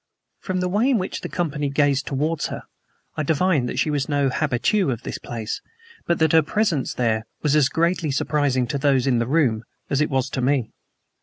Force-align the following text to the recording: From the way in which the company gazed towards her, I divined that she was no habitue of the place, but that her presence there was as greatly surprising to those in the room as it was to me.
From 0.39 0.61
the 0.61 0.67
way 0.67 0.89
in 0.89 0.97
which 0.97 1.21
the 1.21 1.29
company 1.29 1.69
gazed 1.69 2.07
towards 2.07 2.47
her, 2.47 2.63
I 3.15 3.21
divined 3.21 3.69
that 3.69 3.77
she 3.77 3.91
was 3.91 4.09
no 4.09 4.29
habitue 4.31 4.89
of 4.89 5.03
the 5.03 5.15
place, 5.21 5.61
but 6.07 6.17
that 6.17 6.31
her 6.33 6.41
presence 6.41 6.95
there 6.95 7.27
was 7.43 7.55
as 7.55 7.69
greatly 7.69 8.09
surprising 8.09 8.65
to 8.69 8.79
those 8.79 9.05
in 9.05 9.19
the 9.19 9.27
room 9.27 9.63
as 9.91 10.01
it 10.01 10.09
was 10.09 10.31
to 10.31 10.41
me. 10.41 10.71